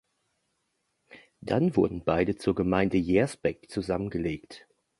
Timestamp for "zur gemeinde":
2.35-2.97